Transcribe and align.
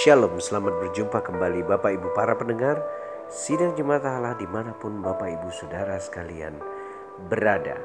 Shalom, 0.00 0.40
selamat 0.40 0.80
berjumpa 0.80 1.20
kembali 1.20 1.60
Bapak 1.60 1.92
Ibu 1.92 2.16
para 2.16 2.32
pendengar. 2.32 2.80
Sidang 3.28 3.76
Jemaat 3.76 4.00
Allah 4.00 4.32
di 4.32 4.48
mana 4.48 4.72
pun 4.72 4.96
Bapak 4.96 5.28
Ibu 5.28 5.52
Saudara 5.52 6.00
sekalian 6.00 6.56
berada. 7.28 7.76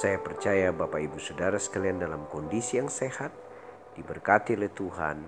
Saya 0.00 0.16
percaya 0.16 0.72
Bapak 0.72 1.04
Ibu 1.04 1.20
Saudara 1.20 1.60
sekalian 1.60 2.00
dalam 2.00 2.24
kondisi 2.32 2.80
yang 2.80 2.88
sehat 2.88 3.36
Diberkati 3.92 4.56
oleh 4.56 4.72
Tuhan 4.72 5.20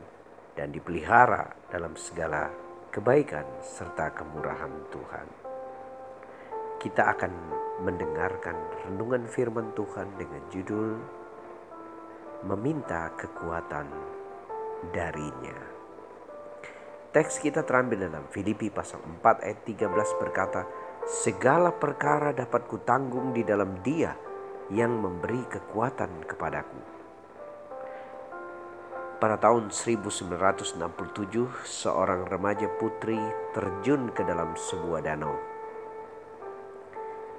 dan 0.57 0.73
dipelihara 0.73 1.69
dalam 1.69 1.93
segala 1.93 2.49
kebaikan 2.89 3.45
serta 3.61 4.17
kemurahan 4.17 4.73
Tuhan. 4.89 5.29
Kita 6.81 7.05
akan 7.13 7.33
mendengarkan 7.85 8.57
renungan 8.81 9.29
firman 9.29 9.77
Tuhan 9.77 10.09
dengan 10.17 10.41
judul 10.49 10.97
Meminta 12.49 13.13
Kekuatan 13.13 14.25
darinya. 14.93 15.76
Teks 17.17 17.41
kita 17.41 17.65
terambil 17.65 18.13
dalam 18.13 18.29
Filipi 18.29 18.69
pasal 18.69 19.01
4 19.01 19.41
ayat 19.41 19.65
13 19.65 19.89
berkata, 20.21 20.69
Segala 21.09 21.73
perkara 21.73 22.37
dapat 22.37 22.69
kutanggung 22.69 23.33
di 23.33 23.41
dalam 23.41 23.81
dia 23.81 24.13
yang 24.69 25.01
memberi 25.01 25.41
kekuatan 25.49 26.29
kepadaku. 26.29 26.77
Pada 29.17 29.41
tahun 29.41 29.73
1967, 29.73 30.77
seorang 31.65 32.29
remaja 32.29 32.69
putri 32.77 33.17
terjun 33.57 34.13
ke 34.13 34.21
dalam 34.21 34.53
sebuah 34.53 35.01
danau. 35.01 35.41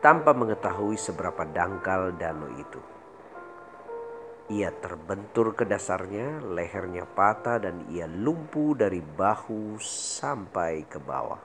Tanpa 0.02 0.34
mengetahui 0.34 0.98
seberapa 0.98 1.45
dangkal 1.45 2.17
danau 2.17 2.50
itu. 2.58 2.96
Ia 4.47 4.71
terbentur 4.71 5.59
ke 5.59 5.67
dasarnya, 5.67 6.39
lehernya 6.39 7.03
patah 7.03 7.59
dan 7.59 7.83
ia 7.91 8.08
lumpuh 8.08 8.80
dari 8.80 9.03
bahu 9.03 9.75
sampai 9.83 10.88
ke 10.88 11.03
bawah. 11.03 11.44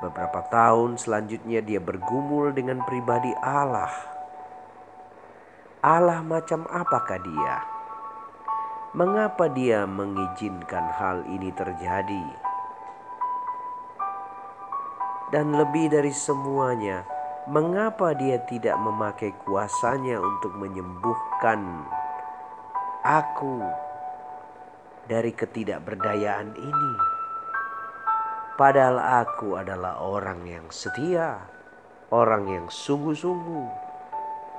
Beberapa 0.00 0.40
tahun 0.48 0.96
selanjutnya 0.96 1.60
dia 1.60 1.84
bergumul 1.84 2.56
dengan 2.56 2.80
pribadi 2.80 3.28
Allah. 3.44 3.92
Allah 5.84 6.24
macam 6.24 6.64
apakah 6.64 7.20
dia? 7.20 7.56
Mengapa 8.96 9.52
dia 9.52 9.84
mengizinkan 9.84 10.96
hal 10.96 11.28
ini 11.28 11.52
terjadi? 11.52 12.24
Dan 15.28 15.52
lebih 15.52 15.92
dari 15.92 16.08
semuanya, 16.08 17.04
mengapa 17.48 18.12
dia 18.12 18.36
tidak 18.44 18.76
memakai 18.76 19.32
kuasanya 19.48 20.20
untuk 20.20 20.52
menyembuhkan 20.60 21.88
aku 23.00 23.64
dari 25.08 25.32
ketidakberdayaan 25.32 26.52
ini? 26.52 26.92
Padahal 28.60 29.24
aku 29.24 29.56
adalah 29.56 29.96
orang 30.04 30.44
yang 30.44 30.68
setia, 30.68 31.40
orang 32.12 32.52
yang 32.52 32.66
sungguh-sungguh, 32.68 33.68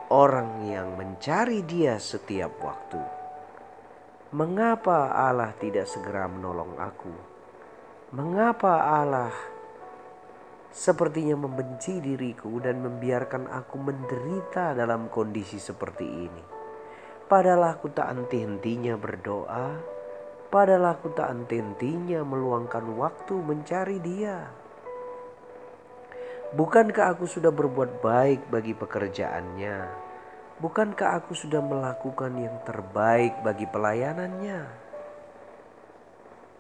orang 0.09 0.65
yang 0.65 0.97
mencari 0.97 1.61
Dia 1.61 2.01
setiap 2.01 2.57
waktu. 2.57 3.01
Mengapa 4.33 5.13
Allah 5.13 5.53
tidak 5.61 5.85
segera 5.85 6.25
menolong 6.25 6.73
aku? 6.81 7.13
Mengapa 8.17 8.81
Allah 8.97 9.58
sepertinya 10.69 11.33
membenci 11.33 11.97
diriku 11.97 12.61
dan 12.61 12.85
membiarkan 12.85 13.49
aku 13.49 13.77
menderita 13.81 14.77
dalam 14.77 15.09
kondisi 15.09 15.57
seperti 15.57 16.05
ini. 16.05 16.43
Padahal 17.29 17.77
aku 17.77 17.93
tak 17.93 18.09
henti-hentinya 18.09 18.97
berdoa, 18.97 19.77
padahal 20.49 20.97
aku 20.97 21.13
tak 21.13 21.29
henti-hentinya 21.29 22.25
meluangkan 22.25 22.85
waktu 22.97 23.35
mencari 23.37 23.97
dia. 24.01 24.49
Bukankah 26.49 27.13
aku 27.13 27.29
sudah 27.29 27.53
berbuat 27.53 28.01
baik 28.01 28.49
bagi 28.49 28.73
pekerjaannya? 28.73 30.09
Bukankah 30.57 31.21
aku 31.21 31.37
sudah 31.37 31.61
melakukan 31.61 32.33
yang 32.41 32.57
terbaik 32.65 33.37
bagi 33.45 33.69
pelayanannya? 33.69 34.89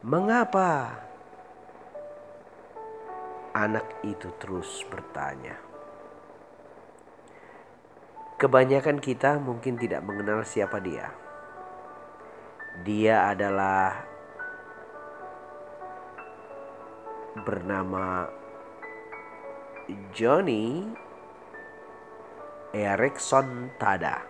Mengapa 0.05 1.08
anak 3.53 3.85
itu 4.05 4.29
terus 4.37 4.85
bertanya. 4.87 5.57
Kebanyakan 8.39 9.03
kita 9.03 9.35
mungkin 9.35 9.75
tidak 9.75 9.99
mengenal 10.07 10.47
siapa 10.47 10.79
dia. 10.79 11.11
Dia 12.87 13.35
adalah 13.35 13.99
bernama 17.43 18.31
Johnny 20.15 20.87
Erickson 22.71 23.73
Tada. 23.75 24.23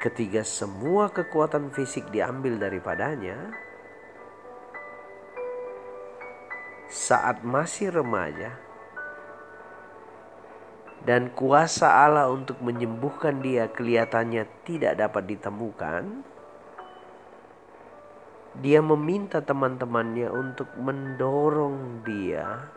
Ketika 0.00 0.40
semua 0.40 1.12
kekuatan 1.12 1.68
fisik 1.68 2.08
diambil 2.08 2.56
daripadanya, 2.56 3.52
saat 6.90 7.46
masih 7.46 7.94
remaja 7.94 8.58
dan 11.06 11.32
kuasa 11.32 11.86
Allah 11.86 12.28
untuk 12.28 12.60
menyembuhkan 12.60 13.40
dia 13.40 13.70
kelihatannya 13.72 14.44
tidak 14.68 15.00
dapat 15.00 15.24
ditemukan, 15.32 16.26
dia 18.60 18.84
meminta 18.84 19.40
teman-temannya 19.40 20.28
untuk 20.28 20.68
mendorong 20.76 22.04
dia 22.04 22.68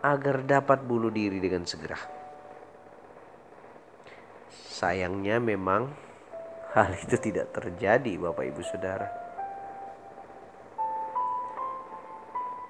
agar 0.00 0.46
dapat 0.46 0.86
bunuh 0.86 1.10
diri 1.10 1.42
dengan 1.42 1.66
segera. 1.68 1.98
Sayangnya 4.70 5.42
memang 5.42 5.92
hal 6.72 6.94
itu 6.96 7.20
tidak 7.20 7.52
terjadi 7.52 8.16
Bapak 8.16 8.44
Ibu 8.48 8.62
Saudara. 8.64 9.25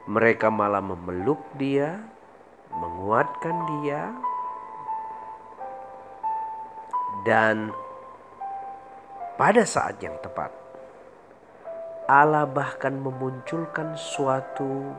Mereka 0.07 0.55
malah 0.55 0.79
memeluk 0.79 1.43
dia, 1.59 1.99
menguatkan 2.71 3.57
dia, 3.83 4.15
dan 7.27 7.75
pada 9.35 9.67
saat 9.67 9.99
yang 9.99 10.15
tepat, 10.23 10.55
Allah 12.07 12.47
bahkan 12.47 12.95
memunculkan 13.03 13.99
suatu 13.99 14.95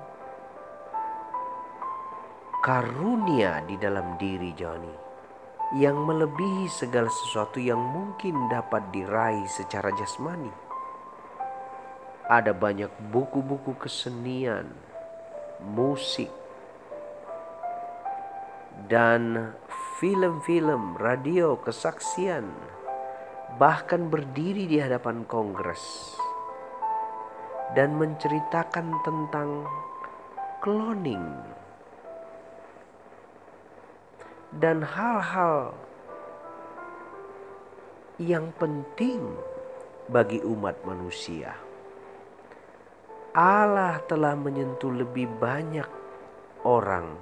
karunia 2.59 3.63
di 3.63 3.79
dalam 3.79 4.19
diri 4.19 4.51
Johnny 4.59 4.91
yang 5.79 6.03
melebihi 6.03 6.67
segala 6.67 7.07
sesuatu 7.07 7.63
yang 7.63 7.79
mungkin 7.79 8.35
dapat 8.51 8.91
diraih 8.91 9.47
secara 9.47 9.87
jasmani. 9.95 10.51
Ada 12.27 12.51
banyak 12.51 12.91
buku-buku 13.07 13.79
kesenian 13.79 14.67
musik, 15.61 16.29
dan 18.87 19.53
film-film, 19.97 20.95
radio, 21.01 21.57
kesaksian, 21.57 22.47
bahkan 23.57 24.07
berdiri 24.13 24.69
di 24.69 24.77
hadapan 24.77 25.25
Kongres 25.25 26.13
dan 27.73 27.97
menceritakan 27.97 28.93
tentang 29.03 29.67
cloning 30.63 31.25
dan 34.61 34.79
hal-hal 34.81 35.75
yang 38.17 38.49
penting 38.57 39.21
bagi 40.09 40.39
umat 40.41 40.79
manusia. 40.87 41.66
Allah 43.35 43.99
telah 44.07 44.37
menyentuh 44.39 44.93
lebih 44.93 45.27
banyak 45.39 45.87
orang 46.63 47.15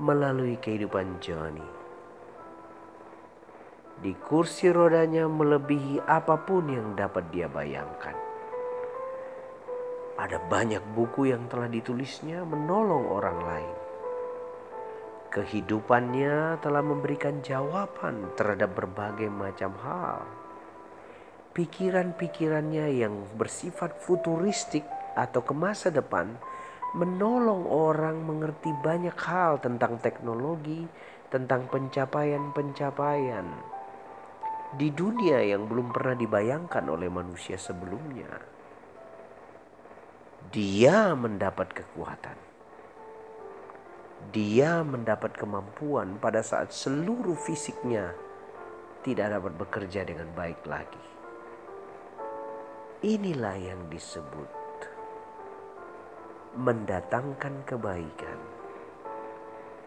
melalui 0.00 0.60
kehidupan 0.60 1.20
Johnny. 1.20 1.64
Di 4.00 4.16
kursi 4.16 4.72
rodanya 4.72 5.28
melebihi 5.28 6.00
apa 6.08 6.40
pun 6.40 6.72
yang 6.72 6.96
dapat 6.96 7.28
dia 7.32 7.52
bayangkan. 7.52 8.16
Ada 10.20 10.40
banyak 10.48 10.80
buku 10.96 11.32
yang 11.32 11.48
telah 11.48 11.68
ditulisnya 11.68 12.44
menolong 12.44 13.08
orang 13.08 13.38
lain. 13.40 13.76
Kehidupannya 15.32 16.60
telah 16.60 16.84
memberikan 16.84 17.40
jawaban 17.40 18.32
terhadap 18.36 18.76
berbagai 18.76 19.32
macam 19.32 19.72
hal. 19.84 20.24
Pikiran-pikirannya 21.56 23.00
yang 23.00 23.28
bersifat 23.36 24.00
futuristik 24.00 24.84
atau 25.14 25.40
ke 25.42 25.54
masa 25.54 25.90
depan 25.90 26.38
menolong 26.94 27.70
orang 27.70 28.22
mengerti 28.26 28.74
banyak 28.82 29.14
hal 29.14 29.62
tentang 29.62 30.02
teknologi, 30.02 30.90
tentang 31.30 31.70
pencapaian-pencapaian. 31.70 33.46
di 34.70 34.86
dunia 34.94 35.42
yang 35.42 35.66
belum 35.66 35.90
pernah 35.90 36.14
dibayangkan 36.14 36.86
oleh 36.86 37.10
manusia 37.10 37.58
sebelumnya. 37.58 38.38
Dia 40.54 41.10
mendapat 41.18 41.74
kekuatan. 41.74 42.38
Dia 44.30 44.86
mendapat 44.86 45.34
kemampuan 45.34 46.22
pada 46.22 46.38
saat 46.46 46.70
seluruh 46.70 47.34
fisiknya 47.34 48.14
tidak 49.02 49.34
dapat 49.34 49.52
bekerja 49.58 50.06
dengan 50.06 50.30
baik 50.38 50.62
lagi. 50.70 51.02
Inilah 53.00 53.56
yang 53.58 53.90
disebut 53.90 54.59
mendatangkan 56.58 57.62
kebaikan 57.62 58.38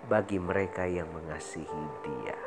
bagi 0.08 0.40
mereka 0.40 0.88
yang 0.88 1.12
mengasihi 1.12 1.84
Dia. 2.00 2.40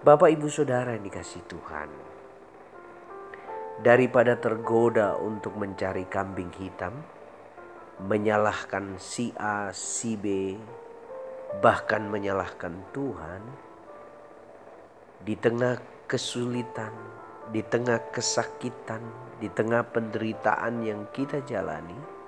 Bapak, 0.00 0.32
ibu, 0.32 0.48
saudara 0.48 0.96
yang 0.96 1.04
dikasih 1.04 1.44
Tuhan, 1.44 1.92
daripada 3.84 4.40
tergoda 4.40 5.20
untuk 5.20 5.52
mencari 5.60 6.08
kambing 6.08 6.48
hitam, 6.56 7.04
menyalahkan 8.08 8.96
si 8.96 9.36
A, 9.36 9.68
si 9.76 10.16
B, 10.16 10.56
bahkan 11.60 12.08
menyalahkan 12.08 12.72
Tuhan, 12.96 13.42
di 15.20 15.36
tengah 15.36 15.76
kesulitan, 16.08 16.96
di 17.52 17.60
tengah 17.60 18.00
kesakitan, 18.08 19.04
di 19.36 19.52
tengah 19.52 19.84
penderitaan 19.92 20.80
yang 20.80 21.04
kita 21.12 21.44
jalani, 21.44 22.19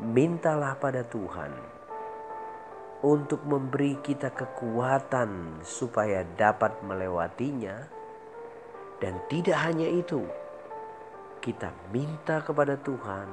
mintalah 0.00 0.76
pada 0.80 1.04
Tuhan 1.06 1.52
untuk 3.00 3.44
memberi 3.48 3.96
kita 4.00 4.32
kekuatan 4.32 5.62
supaya 5.64 6.24
dapat 6.36 6.80
melewatinya, 6.84 7.88
dan 9.00 9.16
tidak 9.32 9.56
hanya 9.56 9.88
itu, 9.88 10.20
kita 11.40 11.72
minta 11.88 12.44
kepada 12.44 12.76
Tuhan 12.76 13.28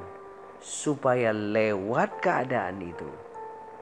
supaya 0.63 1.35
lewat 1.35 2.23
keadaan 2.23 2.79
itu 2.81 3.11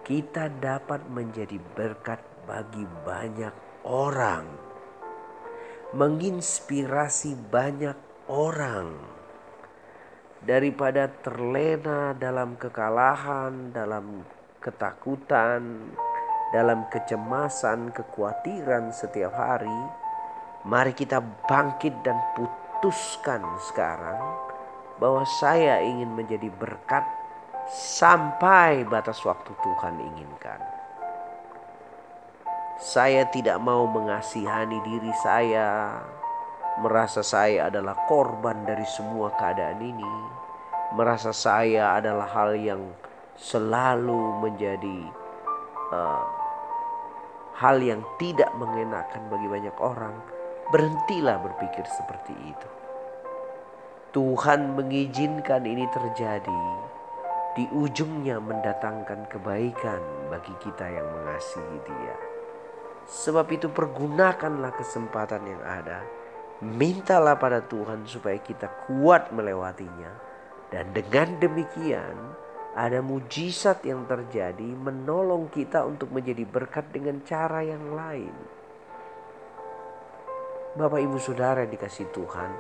kita 0.06 0.52
dapat 0.62 1.02
menjadi 1.08 1.58
berkat 1.74 2.20
bagi 2.46 2.84
banyak 3.06 3.54
orang 3.86 4.46
menginspirasi 5.96 7.38
banyak 7.50 7.96
orang 8.28 8.92
daripada 10.46 11.10
terlena 11.10 12.14
dalam 12.14 12.54
kekalahan, 12.56 13.74
dalam 13.74 14.22
ketakutan, 14.62 15.90
dalam 16.54 16.86
kecemasan, 16.94 17.90
kekhawatiran 17.90 18.94
setiap 18.94 19.34
hari. 19.34 19.82
Mari 20.66 20.94
kita 20.94 21.22
bangkit 21.50 21.94
dan 22.06 22.18
putuskan 22.38 23.42
sekarang 23.70 24.22
bahwa 25.02 25.26
saya 25.42 25.82
ingin 25.82 26.14
menjadi 26.14 26.50
berkat 26.58 27.06
sampai 27.70 28.86
batas 28.86 29.22
waktu 29.26 29.50
Tuhan 29.50 29.98
inginkan. 30.02 30.62
Saya 32.82 33.26
tidak 33.34 33.58
mau 33.62 33.90
mengasihani 33.90 34.78
diri 34.84 35.14
saya, 35.22 36.02
merasa 36.80 37.24
saya 37.24 37.72
adalah 37.72 37.96
korban 38.08 38.68
dari 38.68 38.84
semua 38.84 39.32
keadaan 39.36 39.80
ini, 39.80 40.14
merasa 40.96 41.32
saya 41.32 41.96
adalah 41.96 42.28
hal 42.28 42.56
yang 42.56 42.82
selalu 43.36 44.44
menjadi 44.44 45.00
uh, 45.92 46.24
hal 47.56 47.80
yang 47.80 48.04
tidak 48.20 48.52
mengenakan 48.60 49.28
bagi 49.32 49.48
banyak 49.48 49.76
orang. 49.80 50.16
Berhentilah 50.66 51.38
berpikir 51.46 51.86
seperti 51.86 52.34
itu. 52.34 52.70
Tuhan 54.16 54.74
mengizinkan 54.74 55.62
ini 55.68 55.86
terjadi 55.92 56.64
di 57.56 57.70
ujungnya 57.72 58.42
mendatangkan 58.42 59.32
kebaikan 59.32 60.02
bagi 60.28 60.56
kita 60.60 60.90
yang 60.90 61.08
mengasihi 61.08 61.78
Dia. 61.86 62.16
Sebab 63.06 63.46
itu 63.54 63.70
pergunakanlah 63.70 64.74
kesempatan 64.74 65.46
yang 65.46 65.62
ada. 65.62 66.02
Mintalah 66.64 67.36
pada 67.36 67.60
Tuhan 67.60 68.08
supaya 68.08 68.40
kita 68.40 68.88
kuat 68.88 69.36
melewatinya. 69.36 70.24
Dan 70.72 70.96
dengan 70.96 71.36
demikian 71.40 72.16
ada 72.76 73.00
mujizat 73.00 73.84
yang 73.88 74.08
terjadi 74.08 74.68
menolong 74.76 75.52
kita 75.52 75.84
untuk 75.88 76.12
menjadi 76.12 76.44
berkat 76.48 76.92
dengan 76.92 77.24
cara 77.24 77.64
yang 77.64 77.96
lain. 77.96 78.36
Bapak 80.76 81.00
ibu 81.00 81.16
saudara 81.20 81.64
dikasih 81.64 82.12
Tuhan. 82.12 82.52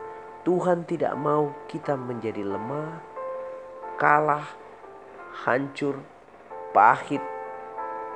Tuhan 0.47 0.87
tidak 0.87 1.11
mau 1.19 1.51
kita 1.67 1.99
menjadi 1.99 2.47
lemah, 2.47 3.01
kalah, 3.99 4.47
hancur, 5.43 5.99
pahit, 6.71 7.23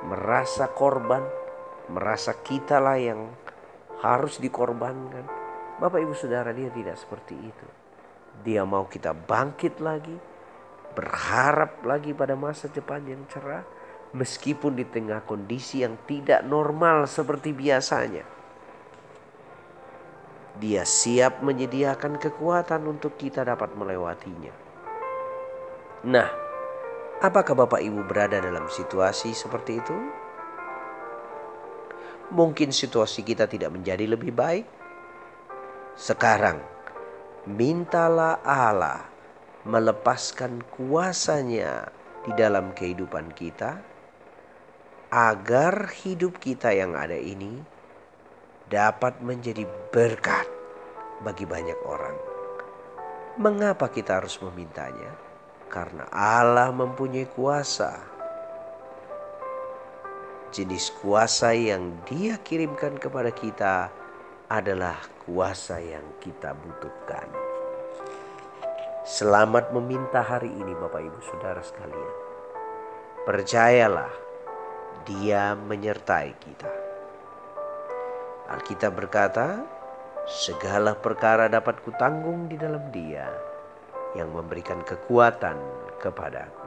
merasa 0.08 0.72
korban, 0.72 1.20
merasa 1.92 2.32
kitalah 2.32 2.96
yang 2.96 3.28
harus 4.00 4.40
dikorbankan. 4.40 5.39
Bapak 5.80 5.98
ibu 6.04 6.12
saudara 6.12 6.52
dia 6.52 6.68
tidak 6.68 7.00
seperti 7.00 7.34
itu. 7.40 7.66
Dia 8.44 8.68
mau 8.68 8.84
kita 8.84 9.16
bangkit 9.16 9.80
lagi, 9.80 10.12
berharap 10.92 11.80
lagi 11.88 12.12
pada 12.12 12.36
masa 12.36 12.68
depan 12.68 13.00
yang 13.08 13.24
cerah, 13.32 13.64
meskipun 14.12 14.76
di 14.76 14.84
tengah 14.84 15.24
kondisi 15.24 15.80
yang 15.80 15.96
tidak 16.04 16.44
normal 16.44 17.08
seperti 17.08 17.56
biasanya. 17.56 18.28
Dia 20.60 20.84
siap 20.84 21.40
menyediakan 21.40 22.20
kekuatan 22.20 22.84
untuk 22.84 23.16
kita 23.16 23.40
dapat 23.40 23.72
melewatinya. 23.72 24.52
Nah, 26.04 26.28
apakah 27.24 27.56
Bapak 27.56 27.80
Ibu 27.80 28.04
berada 28.04 28.36
dalam 28.36 28.68
situasi 28.68 29.32
seperti 29.32 29.80
itu? 29.80 29.96
mungkin 32.30 32.70
situasi 32.70 33.26
kita 33.26 33.50
tidak 33.50 33.74
menjadi 33.74 34.06
lebih 34.06 34.30
baik. 34.30 34.79
Sekarang, 36.00 36.56
mintalah 37.44 38.40
Allah 38.40 39.04
melepaskan 39.68 40.64
kuasanya 40.72 41.92
di 42.24 42.32
dalam 42.40 42.72
kehidupan 42.72 43.36
kita 43.36 43.76
agar 45.12 45.92
hidup 45.92 46.40
kita 46.40 46.72
yang 46.72 46.96
ada 46.96 47.20
ini 47.20 47.60
dapat 48.72 49.20
menjadi 49.20 49.68
berkat 49.92 50.48
bagi 51.20 51.44
banyak 51.44 51.76
orang. 51.84 52.16
Mengapa 53.36 53.92
kita 53.92 54.24
harus 54.24 54.40
memintanya? 54.40 55.12
Karena 55.68 56.08
Allah 56.08 56.72
mempunyai 56.72 57.28
kuasa 57.28 58.00
jenis 60.48 60.96
kuasa 60.96 61.52
yang 61.52 61.92
Dia 62.08 62.40
kirimkan 62.40 62.96
kepada 62.96 63.36
kita 63.36 63.99
adalah 64.50 64.98
kuasa 65.22 65.78
yang 65.78 66.18
kita 66.18 66.50
butuhkan. 66.58 67.30
Selamat 69.06 69.70
meminta 69.70 70.26
hari 70.26 70.50
ini, 70.50 70.74
Bapak 70.74 71.06
Ibu 71.06 71.20
Saudara 71.22 71.62
sekalian. 71.62 72.14
Percayalah, 73.22 74.10
Dia 75.06 75.54
menyertai 75.54 76.30
kita. 76.42 76.72
Alkitab 78.50 78.98
berkata, 78.98 79.62
"Segala 80.26 80.98
perkara 80.98 81.46
dapat 81.46 81.78
kutanggung 81.86 82.50
di 82.50 82.58
dalam 82.58 82.90
Dia 82.90 83.30
yang 84.18 84.34
memberikan 84.34 84.82
kekuatan 84.82 85.56
kepadaku." 86.02 86.66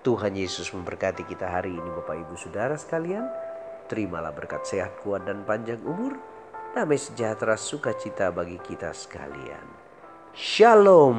Tuhan 0.00 0.32
Yesus 0.32 0.72
memberkati 0.72 1.28
kita 1.28 1.44
hari 1.44 1.76
ini 1.76 1.88
Bapak 1.92 2.24
Ibu 2.24 2.34
Saudara 2.40 2.72
sekalian. 2.80 3.49
Terimalah 3.90 4.30
berkat 4.30 4.62
sehat 4.62 5.02
kuat 5.02 5.26
dan 5.26 5.42
panjang 5.42 5.82
umur. 5.82 6.14
Damai 6.70 6.94
sejahtera 6.94 7.58
sukacita 7.58 8.30
bagi 8.30 8.54
kita 8.62 8.94
sekalian. 8.94 9.66
Shalom. 10.30 11.18